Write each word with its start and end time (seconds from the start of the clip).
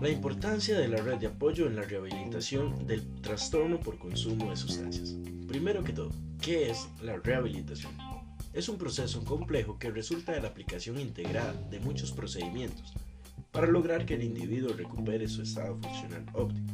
La 0.00 0.08
importancia 0.08 0.78
de 0.78 0.88
la 0.88 0.96
red 0.96 1.18
de 1.18 1.28
apoyo 1.28 1.66
en 1.66 1.76
la 1.76 1.82
rehabilitación 1.82 2.86
del 2.88 3.06
trastorno 3.20 3.78
por 3.78 3.98
consumo 3.98 4.50
de 4.50 4.56
sustancias. 4.56 5.14
Primero 5.46 5.84
que 5.84 5.92
todo, 5.92 6.10
¿qué 6.40 6.70
es 6.70 6.88
la 7.02 7.18
rehabilitación? 7.18 7.92
Es 8.52 8.68
un 8.68 8.78
proceso 8.78 9.24
complejo 9.24 9.78
que 9.78 9.92
resulta 9.92 10.32
de 10.32 10.40
la 10.40 10.48
aplicación 10.48 10.98
integrada 10.98 11.52
de 11.52 11.78
muchos 11.78 12.10
procedimientos 12.10 12.92
para 13.52 13.68
lograr 13.68 14.06
que 14.06 14.14
el 14.14 14.24
individuo 14.24 14.72
recupere 14.72 15.28
su 15.28 15.42
estado 15.42 15.78
funcional 15.80 16.26
óptimo, 16.32 16.66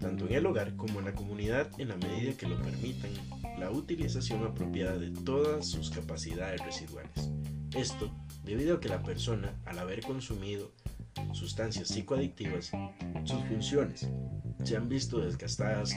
tanto 0.00 0.26
en 0.26 0.34
el 0.34 0.44
hogar 0.44 0.76
como 0.76 0.98
en 0.98 1.06
la 1.06 1.14
comunidad 1.14 1.70
en 1.78 1.88
la 1.88 1.96
medida 1.96 2.36
que 2.36 2.46
lo 2.46 2.60
permitan 2.60 3.10
la 3.58 3.70
utilización 3.70 4.44
apropiada 4.44 4.96
de 4.96 5.10
todas 5.10 5.66
sus 5.66 5.90
capacidades 5.90 6.64
residuales. 6.64 7.30
Esto 7.74 8.10
debido 8.44 8.76
a 8.76 8.80
que 8.80 8.88
la 8.88 9.02
persona, 9.02 9.54
al 9.66 9.78
haber 9.78 10.02
consumido 10.02 10.72
sustancias 11.32 11.88
psicoadictivas, 11.88 12.70
sus 13.24 13.42
funciones 13.44 14.08
se 14.64 14.76
han 14.76 14.88
visto 14.88 15.18
desgastadas 15.18 15.94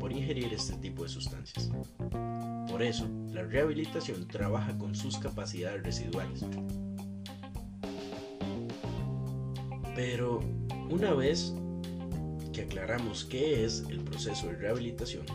por 0.00 0.12
ingerir 0.12 0.52
este 0.52 0.74
tipo 0.76 1.02
de 1.02 1.08
sustancias. 1.08 1.70
Por 2.68 2.82
eso, 2.82 3.08
la 3.32 3.42
rehabilitación 3.42 4.26
trabaja 4.28 4.76
con 4.76 4.94
sus 4.94 5.18
capacidades 5.18 5.82
residuales. 5.82 6.44
Pero 9.94 10.40
una 10.90 11.14
vez 11.14 11.54
que 12.52 12.62
aclaramos 12.62 13.24
qué 13.24 13.64
es 13.64 13.84
el 13.88 14.00
proceso 14.00 14.48
de 14.48 14.56
rehabilitación, 14.56 15.26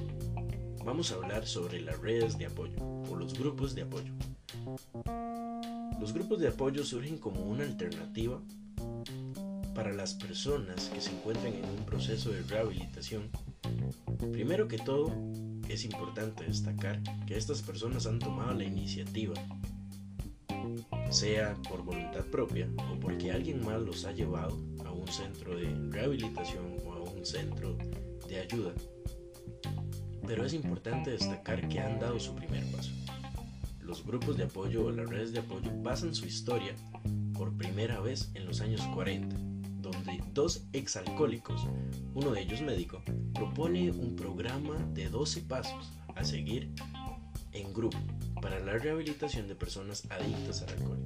vamos 0.84 1.12
a 1.12 1.16
hablar 1.16 1.46
sobre 1.46 1.82
las 1.82 2.00
redes 2.00 2.38
de 2.38 2.48
apoyo 2.48 2.78
o 3.10 3.16
los 3.16 3.38
grupos 3.38 3.76
de 3.76 3.84
apoyo. 3.84 4.14
Los 6.00 6.14
grupos 6.14 6.40
de 6.40 6.48
apoyo 6.48 6.84
surgen 6.84 7.18
como 7.18 7.42
una 7.42 7.64
alternativa 7.64 8.42
para 9.76 9.94
las 9.94 10.14
personas 10.14 10.90
que 10.90 11.02
se 11.02 11.12
encuentran 11.12 11.54
en 11.54 11.66
un 11.66 11.86
proceso 11.86 12.32
de 12.32 12.42
rehabilitación, 12.44 13.30
primero 14.32 14.68
que 14.68 14.78
todo, 14.78 15.12
es 15.70 15.86
importante 15.86 16.44
destacar 16.44 17.02
que 17.26 17.38
estas 17.38 17.62
personas 17.62 18.06
han 18.06 18.20
tomado 18.20 18.54
la 18.54 18.66
iniciativa, 18.66 19.36
sea 21.10 21.56
por 21.70 21.84
voluntad 21.84 22.26
propia 22.26 22.70
o 22.92 23.00
porque 23.00 23.32
alguien 23.32 23.64
más 23.64 23.82
los 23.82 24.06
ha 24.06 24.12
llevado 24.12 24.58
a 24.86 24.92
un 24.92 25.08
centro 25.08 25.56
de 25.56 25.74
rehabilitación 25.90 26.78
o 26.86 26.94
a 26.94 27.02
un 27.02 27.26
centro 27.26 27.78
de 28.28 28.40
ayuda. 28.40 28.74
Pero 30.26 30.46
es 30.46 30.54
importante 30.54 31.12
destacar 31.12 31.68
que 31.68 31.80
han 31.80 32.00
dado 32.00 32.20
su 32.20 32.36
primer 32.36 32.64
paso. 32.72 32.92
Los 33.82 34.06
grupos 34.06 34.38
de 34.38 34.44
apoyo 34.44 34.86
o 34.86 34.92
las 34.92 35.10
redes 35.10 35.34
de 35.34 35.40
apoyo 35.40 35.72
basan 35.82 36.16
su 36.16 36.26
historia 36.26 36.76
por 37.34 37.56
primera 37.58 38.00
vez 38.00 38.32
en 38.36 38.46
los 38.46 38.62
años 38.62 38.82
40 38.94 39.36
donde 39.82 40.24
dos 40.34 40.64
exalcohólicos, 40.74 41.68
uno 42.14 42.32
de 42.32 42.42
ellos 42.42 42.62
médico, 42.62 43.02
propone 43.34 43.92
un 43.92 44.16
programa 44.16 44.76
de 44.94 45.10
12 45.10 45.42
pasos 45.42 45.92
a 46.16 46.24
seguir 46.24 46.70
en 47.52 47.74
grupo 47.74 47.98
para 48.42 48.60
la 48.60 48.78
rehabilitación 48.78 49.48
de 49.48 49.56
personas 49.56 50.04
adictas 50.10 50.62
al 50.62 50.70
alcohol. 50.70 51.00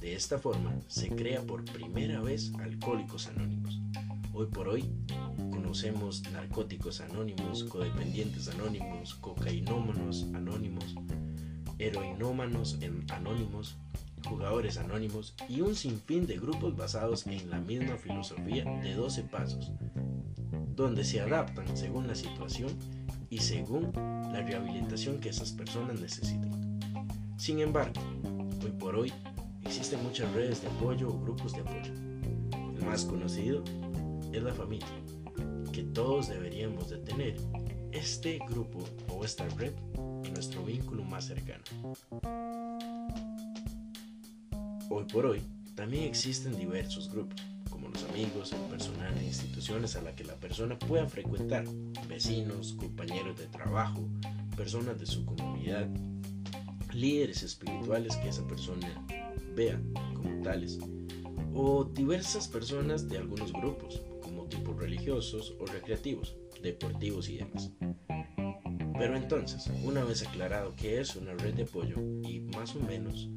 De 0.00 0.14
esta 0.14 0.38
forma 0.38 0.74
se 0.88 1.08
crea 1.08 1.42
por 1.42 1.64
primera 1.64 2.20
vez 2.20 2.52
Alcohólicos 2.58 3.26
Anónimos. 3.28 3.80
Hoy 4.32 4.46
por 4.46 4.68
hoy 4.68 4.90
conocemos 5.74 6.22
narcóticos 6.30 7.00
anónimos, 7.00 7.64
codependientes 7.64 8.46
anónimos, 8.46 9.16
cocainómanos 9.16 10.24
anónimos, 10.32 10.94
heroinómanos 11.80 12.78
anónimos, 13.08 13.76
jugadores 14.24 14.76
anónimos 14.76 15.34
y 15.48 15.62
un 15.62 15.74
sinfín 15.74 16.28
de 16.28 16.36
grupos 16.36 16.76
basados 16.76 17.26
en 17.26 17.50
la 17.50 17.58
misma 17.58 17.96
filosofía 17.96 18.64
de 18.84 18.94
12 18.94 19.24
pasos, 19.24 19.72
donde 20.76 21.02
se 21.02 21.20
adaptan 21.20 21.76
según 21.76 22.06
la 22.06 22.14
situación 22.14 22.70
y 23.28 23.38
según 23.38 23.90
la 24.32 24.42
rehabilitación 24.42 25.18
que 25.18 25.30
esas 25.30 25.50
personas 25.50 26.00
necesitan. 26.00 26.78
Sin 27.36 27.58
embargo, 27.58 28.00
hoy 28.64 28.70
por 28.78 28.94
hoy 28.94 29.12
existen 29.64 30.04
muchas 30.04 30.32
redes 30.34 30.62
de 30.62 30.68
apoyo 30.68 31.08
o 31.08 31.18
grupos 31.18 31.52
de 31.52 31.62
apoyo. 31.62 31.92
El 32.78 32.86
más 32.86 33.04
conocido 33.04 33.64
es 34.32 34.40
la 34.40 34.52
familia, 34.52 34.86
que 35.74 35.82
todos 35.82 36.28
deberíamos 36.28 36.88
de 36.88 36.98
tener 36.98 37.34
este 37.90 38.38
grupo 38.48 38.78
o 39.08 39.24
esta 39.24 39.44
red 39.56 39.72
en 40.22 40.32
nuestro 40.32 40.64
vínculo 40.64 41.02
más 41.02 41.24
cercano. 41.24 41.64
Hoy 44.88 45.04
por 45.12 45.26
hoy, 45.26 45.42
también 45.74 46.04
existen 46.04 46.56
diversos 46.56 47.10
grupos, 47.10 47.42
como 47.68 47.88
los 47.88 48.04
amigos, 48.04 48.52
el 48.52 48.60
personal 48.70 49.18
e 49.18 49.24
instituciones 49.24 49.96
a 49.96 50.02
las 50.02 50.14
que 50.14 50.22
la 50.22 50.36
persona 50.36 50.78
pueda 50.78 51.08
frecuentar, 51.08 51.64
vecinos, 52.08 52.74
compañeros 52.74 53.36
de 53.36 53.48
trabajo, 53.48 54.08
personas 54.56 55.00
de 55.00 55.06
su 55.06 55.24
comunidad, 55.24 55.88
líderes 56.92 57.42
espirituales 57.42 58.14
que 58.18 58.28
esa 58.28 58.46
persona 58.46 59.04
vea 59.56 59.82
como 60.14 60.40
tales, 60.40 60.78
o 61.52 61.82
diversas 61.82 62.46
personas 62.46 63.08
de 63.08 63.18
algunos 63.18 63.52
grupos, 63.52 64.00
tipos 64.54 64.76
religiosos 64.76 65.54
o 65.58 65.66
recreativos, 65.66 66.36
deportivos 66.62 67.28
y 67.28 67.38
demás. 67.38 67.70
Pero 68.96 69.16
entonces, 69.16 69.68
una 69.82 70.04
vez 70.04 70.26
aclarado 70.26 70.74
que 70.76 71.00
es 71.00 71.16
una 71.16 71.34
red 71.34 71.54
de 71.54 71.64
apoyo 71.64 71.96
y 72.22 72.40
más 72.40 72.76
o 72.76 72.80
menos 72.80 73.28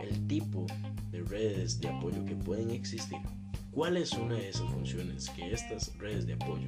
el 0.00 0.26
tipo 0.26 0.66
de 1.10 1.22
redes 1.22 1.80
de 1.80 1.88
apoyo 1.88 2.24
que 2.24 2.34
pueden 2.34 2.70
existir, 2.70 3.18
cuál 3.70 3.96
es 3.96 4.12
una 4.12 4.34
de 4.34 4.48
esas 4.48 4.68
funciones 4.70 5.30
que 5.30 5.52
estas 5.52 5.96
redes 5.98 6.26
de 6.26 6.34
apoyo 6.34 6.66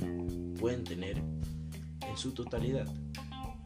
pueden 0.60 0.84
tener 0.84 1.18
en 1.18 2.16
su 2.16 2.32
totalidad. 2.32 2.86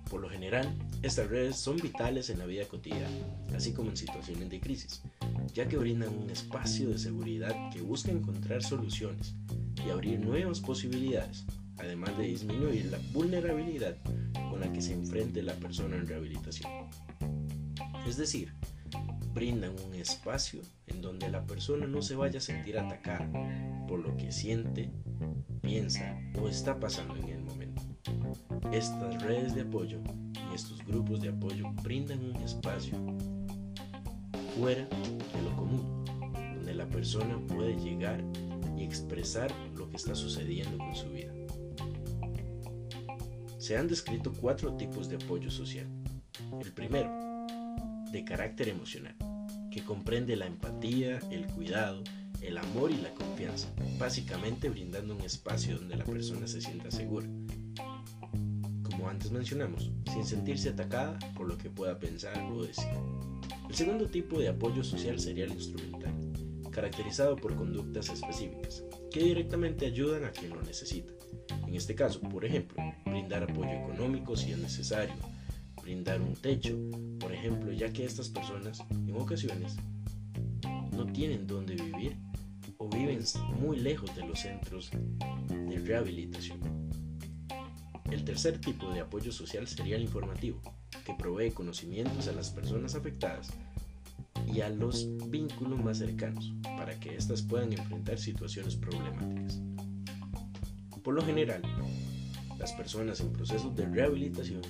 Por 0.08 0.22
lo 0.22 0.30
general, 0.30 0.74
estas 1.02 1.28
redes 1.28 1.56
son 1.56 1.76
vitales 1.76 2.30
en 2.30 2.38
la 2.38 2.46
vida 2.46 2.64
cotidiana, 2.64 3.10
así 3.54 3.74
como 3.74 3.90
en 3.90 3.96
situaciones 3.98 4.48
de 4.48 4.58
crisis, 4.58 5.02
ya 5.52 5.68
que 5.68 5.76
brindan 5.76 6.16
un 6.16 6.30
espacio 6.30 6.88
de 6.88 6.98
seguridad 6.98 7.54
que 7.70 7.82
busca 7.82 8.10
encontrar 8.10 8.62
soluciones 8.62 9.34
y 9.84 9.90
abrir 9.90 10.20
nuevas 10.20 10.60
posibilidades, 10.60 11.44
además 11.78 12.16
de 12.18 12.24
disminuir 12.24 12.86
la 12.86 12.98
vulnerabilidad 13.12 13.96
con 14.50 14.60
la 14.60 14.72
que 14.72 14.80
se 14.80 14.92
enfrente 14.92 15.42
la 15.42 15.54
persona 15.54 15.96
en 15.96 16.06
rehabilitación. 16.06 16.70
Es 18.06 18.16
decir, 18.16 18.52
brindan 19.34 19.74
un 19.86 19.94
espacio 19.94 20.62
en 20.86 21.00
donde 21.00 21.28
la 21.28 21.44
persona 21.44 21.86
no 21.86 22.02
se 22.02 22.16
vaya 22.16 22.38
a 22.38 22.42
sentir 22.42 22.78
atacada 22.78 23.30
por 23.86 24.00
lo 24.00 24.16
que 24.16 24.32
siente, 24.32 24.90
piensa 25.62 26.18
o 26.40 26.48
está 26.48 26.80
pasando 26.80 27.16
en 27.16 27.28
el 27.28 27.42
momento. 27.42 27.82
Estas 28.72 29.22
redes 29.22 29.54
de 29.54 29.62
apoyo 29.62 30.00
y 30.50 30.54
estos 30.54 30.84
grupos 30.84 31.20
de 31.20 31.28
apoyo 31.28 31.70
brindan 31.82 32.24
un 32.24 32.36
espacio 32.36 32.96
fuera 34.56 34.86
de 34.86 35.42
lo 35.42 35.56
común, 35.56 36.04
donde 36.54 36.74
la 36.74 36.86
persona 36.86 37.38
puede 37.46 37.76
llegar 37.76 38.24
y 38.76 38.82
expresar 38.82 39.52
que 39.90 39.96
está 39.96 40.14
sucediendo 40.14 40.78
con 40.78 40.94
su 40.94 41.10
vida. 41.10 41.32
Se 43.58 43.76
han 43.76 43.88
descrito 43.88 44.32
cuatro 44.32 44.74
tipos 44.76 45.08
de 45.08 45.16
apoyo 45.16 45.50
social. 45.50 45.86
El 46.60 46.72
primero, 46.72 47.10
de 48.12 48.24
carácter 48.24 48.68
emocional 48.68 49.16
que 49.70 49.82
comprende 49.82 50.36
la 50.36 50.46
empatía, 50.46 51.20
el 51.30 51.46
cuidado, 51.46 52.02
el 52.40 52.56
amor 52.58 52.90
y 52.90 52.96
la 52.96 53.12
confianza, 53.14 53.68
básicamente 53.98 54.68
brindando 54.68 55.14
un 55.14 55.22
espacio 55.22 55.76
donde 55.76 55.96
la 55.96 56.04
persona 56.04 56.46
se 56.46 56.60
sienta 56.60 56.90
segura. 56.90 57.26
Como 58.82 59.08
antes 59.08 59.30
mencionamos, 59.30 59.92
sin 60.12 60.24
sentirse 60.24 60.70
atacada 60.70 61.18
por 61.34 61.46
lo 61.46 61.58
que 61.58 61.70
pueda 61.70 61.98
pensar 61.98 62.40
o 62.50 62.62
decir. 62.62 62.88
El 63.68 63.74
segundo 63.74 64.06
tipo 64.06 64.38
de 64.38 64.48
apoyo 64.48 64.82
social 64.82 65.20
sería 65.20 65.44
el 65.44 65.52
instrumental, 65.52 66.14
caracterizado 66.70 67.36
por 67.36 67.54
conductas 67.54 68.08
específicas, 68.08 68.82
que 69.10 69.20
directamente 69.20 69.86
ayudan 69.86 70.24
a 70.24 70.30
quien 70.30 70.50
lo 70.50 70.62
necesita. 70.62 71.12
En 71.66 71.74
este 71.74 71.94
caso, 71.94 72.20
por 72.20 72.44
ejemplo, 72.44 72.82
brindar 73.04 73.42
apoyo 73.42 73.70
económico 73.70 74.36
si 74.36 74.52
es 74.52 74.58
necesario, 74.58 75.14
brindar 75.82 76.20
un 76.20 76.34
techo, 76.34 76.76
por 77.18 77.32
ejemplo, 77.32 77.72
ya 77.72 77.92
que 77.92 78.04
estas 78.04 78.28
personas 78.28 78.82
en 78.90 79.16
ocasiones 79.16 79.76
no 80.92 81.06
tienen 81.06 81.46
dónde 81.46 81.74
vivir 81.74 82.16
o 82.78 82.88
viven 82.88 83.22
muy 83.60 83.78
lejos 83.78 84.14
de 84.14 84.26
los 84.26 84.40
centros 84.40 84.90
de 85.48 85.78
rehabilitación. 85.78 86.60
El 88.10 88.24
tercer 88.24 88.60
tipo 88.60 88.90
de 88.90 89.00
apoyo 89.00 89.32
social 89.32 89.66
sería 89.66 89.96
el 89.96 90.02
informativo, 90.02 90.60
que 91.04 91.14
provee 91.14 91.50
conocimientos 91.50 92.28
a 92.28 92.32
las 92.32 92.50
personas 92.50 92.94
afectadas 92.94 93.50
y 94.52 94.60
a 94.60 94.68
los 94.68 95.08
vínculos 95.28 95.82
más 95.82 95.98
cercanos 95.98 96.52
para 96.62 96.98
que 96.98 97.16
éstas 97.16 97.42
puedan 97.42 97.72
enfrentar 97.72 98.18
situaciones 98.18 98.76
problemáticas. 98.76 99.60
Por 101.02 101.14
lo 101.14 101.22
general, 101.22 101.62
las 102.58 102.72
personas 102.72 103.20
en 103.20 103.32
procesos 103.32 103.74
de 103.76 103.86
rehabilitación 103.86 104.62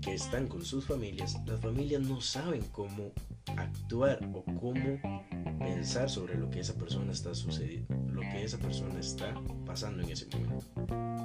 que 0.00 0.14
están 0.14 0.46
con 0.48 0.64
sus 0.64 0.86
familias, 0.86 1.36
las 1.46 1.60
familias 1.60 2.02
no 2.02 2.20
saben 2.20 2.62
cómo 2.72 3.12
actuar 3.56 4.18
o 4.34 4.44
cómo 4.58 5.00
pensar 5.58 6.08
sobre 6.08 6.36
lo 6.36 6.50
que 6.50 6.60
esa 6.60 6.74
persona 6.74 7.12
está 7.12 7.34
sucediendo, 7.34 7.94
lo 8.12 8.20
que 8.20 8.44
esa 8.44 8.58
persona 8.58 8.98
está 8.98 9.34
pasando 9.66 10.02
en 10.02 10.10
ese 10.10 10.26
momento. 10.26 10.66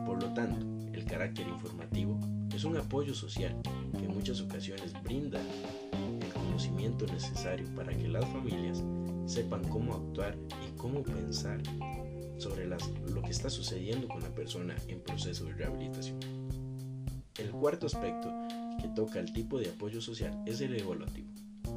Por 0.06 0.22
lo 0.22 0.34
tanto, 0.34 0.66
el 0.94 1.06
carácter 1.06 1.48
informativo 1.48 2.20
es 2.54 2.64
un 2.64 2.78
apoyo 2.78 3.14
social 3.14 3.60
que 3.98 4.06
en 4.06 4.14
muchas 4.14 4.42
ocasiones 4.42 4.94
brinda 5.04 5.40
conocimiento 6.56 7.06
necesario 7.08 7.68
para 7.76 7.94
que 7.94 8.08
las 8.08 8.24
familias 8.30 8.82
sepan 9.26 9.62
cómo 9.68 9.94
actuar 9.94 10.38
y 10.66 10.78
cómo 10.78 11.04
pensar 11.04 11.62
sobre 12.38 12.66
lo 12.66 13.22
que 13.22 13.32
está 13.32 13.50
sucediendo 13.50 14.08
con 14.08 14.22
la 14.22 14.34
persona 14.34 14.74
en 14.88 15.02
proceso 15.02 15.44
de 15.44 15.54
rehabilitación. 15.54 16.18
El 17.38 17.52
cuarto 17.52 17.88
aspecto 17.88 18.32
que 18.82 18.88
toca 18.96 19.20
el 19.20 19.34
tipo 19.34 19.60
de 19.60 19.68
apoyo 19.68 20.00
social 20.00 20.42
es 20.46 20.62
el 20.62 20.80
evaluativo, 20.80 21.28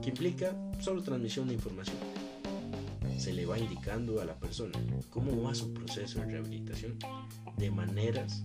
que 0.00 0.10
implica 0.10 0.54
solo 0.78 1.02
transmisión 1.02 1.48
de 1.48 1.54
información. 1.54 1.96
Se 3.16 3.32
le 3.32 3.46
va 3.46 3.58
indicando 3.58 4.20
a 4.20 4.24
la 4.24 4.36
persona 4.36 4.78
cómo 5.10 5.42
va 5.42 5.56
su 5.56 5.74
proceso 5.74 6.20
de 6.20 6.26
rehabilitación 6.26 6.96
de 7.56 7.72
maneras 7.72 8.44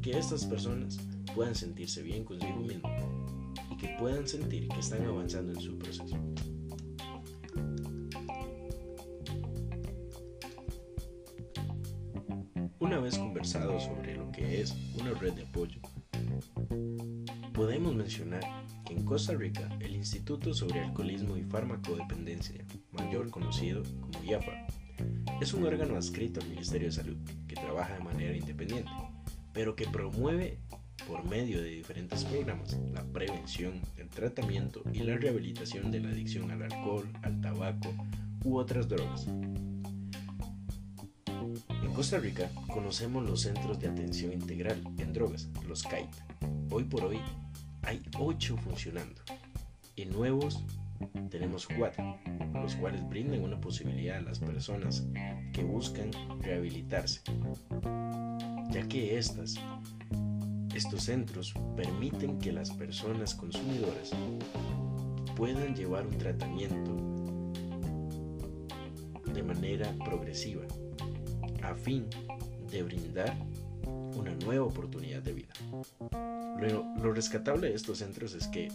que 0.00 0.18
estas 0.18 0.46
personas 0.46 0.96
puedan 1.34 1.54
sentirse 1.54 2.02
bien 2.02 2.24
consigo 2.24 2.60
mismo 2.60 2.88
que 3.80 3.88
puedan 3.98 4.28
sentir 4.28 4.68
que 4.68 4.80
están 4.80 5.04
avanzando 5.06 5.52
en 5.52 5.60
su 5.60 5.78
proceso. 5.78 6.16
Una 12.78 12.98
vez 12.98 13.16
conversado 13.18 13.80
sobre 13.80 14.16
lo 14.16 14.30
que 14.30 14.60
es 14.60 14.74
una 15.00 15.12
red 15.14 15.32
de 15.32 15.42
apoyo, 15.42 15.80
podemos 17.52 17.94
mencionar 17.94 18.42
que 18.84 18.94
en 18.94 19.04
Costa 19.04 19.34
Rica 19.34 19.68
el 19.80 19.94
Instituto 19.94 20.52
sobre 20.52 20.80
Alcoholismo 20.80 21.36
y 21.36 21.44
Farmacodependencia, 21.44 22.64
mayor 22.92 23.30
conocido 23.30 23.82
como 24.00 24.22
IAFA, 24.24 24.66
es 25.40 25.54
un 25.54 25.64
órgano 25.64 25.96
adscrito 25.96 26.40
al 26.40 26.48
Ministerio 26.48 26.88
de 26.88 26.92
Salud 26.92 27.16
que 27.48 27.54
trabaja 27.54 27.94
de 27.94 28.04
manera 28.04 28.36
independiente, 28.36 28.90
pero 29.52 29.74
que 29.74 29.86
promueve 29.86 30.58
por 31.06 31.24
medio 31.24 31.62
de 31.62 31.70
diferentes 31.70 32.24
programas 32.24 32.78
la 32.92 33.04
prevención, 33.04 33.80
el 33.96 34.08
tratamiento 34.08 34.82
y 34.92 35.00
la 35.00 35.16
rehabilitación 35.16 35.90
de 35.90 36.00
la 36.00 36.10
adicción 36.10 36.50
al 36.50 36.62
alcohol, 36.62 37.08
al 37.22 37.40
tabaco 37.40 37.92
u 38.44 38.56
otras 38.56 38.88
drogas. 38.88 39.26
En 41.82 41.92
Costa 41.94 42.18
Rica 42.18 42.50
conocemos 42.72 43.28
los 43.28 43.42
Centros 43.42 43.78
de 43.80 43.88
Atención 43.88 44.32
Integral 44.32 44.82
en 44.98 45.12
Drogas, 45.12 45.48
los 45.66 45.82
CAIT. 45.82 46.10
Hoy 46.70 46.84
por 46.84 47.04
hoy 47.04 47.20
hay 47.82 48.02
8 48.18 48.56
funcionando 48.58 49.20
y 49.96 50.04
nuevos 50.06 50.62
tenemos 51.30 51.66
4, 51.78 52.18
los 52.54 52.74
cuales 52.76 53.08
brindan 53.08 53.42
una 53.42 53.60
posibilidad 53.60 54.18
a 54.18 54.22
las 54.22 54.38
personas 54.38 55.06
que 55.52 55.62
buscan 55.64 56.10
rehabilitarse, 56.40 57.22
ya 58.70 58.86
que 58.88 59.18
estas, 59.18 59.54
estos 60.74 61.04
centros 61.04 61.54
permiten 61.76 62.38
que 62.38 62.52
las 62.52 62.70
personas 62.70 63.34
consumidoras 63.34 64.10
puedan 65.36 65.74
llevar 65.74 66.06
un 66.06 66.18
tratamiento 66.18 66.96
de 69.32 69.42
manera 69.42 69.94
progresiva 70.04 70.62
a 71.62 71.74
fin 71.74 72.06
de 72.70 72.82
brindar 72.82 73.36
una 74.16 74.34
nueva 74.44 74.66
oportunidad 74.66 75.22
de 75.22 75.32
vida. 75.32 75.52
Lo, 76.60 77.12
rescatable 77.12 77.68
de 77.68 77.74
estos 77.74 77.98
centros 77.98 78.34
es 78.34 78.46
que 78.48 78.68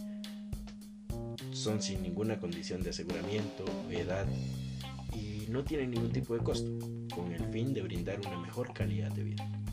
son 1.52 1.80
sin 1.80 2.02
ninguna 2.02 2.38
condición 2.38 2.82
de 2.82 2.90
aseguramiento, 2.90 3.64
edad 3.90 4.26
y 5.14 5.48
no 5.48 5.64
tienen 5.64 5.92
ningún 5.92 6.10
tipo 6.10 6.34
de 6.34 6.40
costo, 6.40 6.70
con 7.14 7.32
el 7.32 7.44
fin 7.52 7.72
de 7.72 7.82
brindar 7.82 8.20
una 8.20 8.38
mejor 8.38 8.72
calidad 8.72 9.12
de 9.12 9.24
vida. 9.24 9.65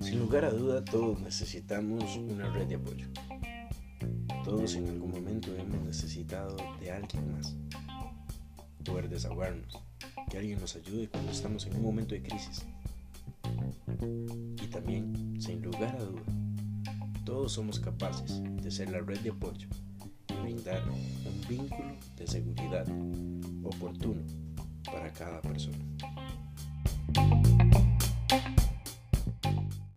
Sin 0.00 0.18
lugar 0.18 0.44
a 0.44 0.50
duda, 0.50 0.84
todos 0.84 1.20
necesitamos 1.20 2.16
una 2.16 2.50
red 2.50 2.66
de 2.66 2.76
apoyo. 2.76 3.06
Todos 4.44 4.74
en 4.74 4.88
algún 4.88 5.10
momento 5.10 5.54
hemos 5.56 5.82
necesitado 5.86 6.56
de 6.80 6.90
alguien 6.90 7.32
más. 7.32 7.54
Poder 8.84 9.08
desahogarnos, 9.08 9.80
que 10.30 10.38
alguien 10.38 10.60
nos 10.60 10.76
ayude 10.76 11.08
cuando 11.08 11.32
estamos 11.32 11.66
en 11.66 11.76
un 11.76 11.82
momento 11.82 12.14
de 12.14 12.22
crisis. 12.22 12.66
Y 14.62 14.66
también, 14.68 15.40
sin 15.40 15.62
lugar 15.62 15.96
a 15.96 16.04
duda, 16.04 16.22
todos 17.24 17.52
somos 17.52 17.80
capaces 17.80 18.42
de 18.62 18.70
ser 18.70 18.90
la 18.90 19.00
red 19.00 19.20
de 19.20 19.30
apoyo 19.30 19.66
y 20.28 20.42
brindar 20.42 20.82
un 20.88 21.48
vínculo 21.48 21.96
de 22.16 22.26
seguridad 22.26 22.86
oportuno 23.62 24.22
para 24.84 25.10
cada 25.12 25.40
persona. 25.40 25.93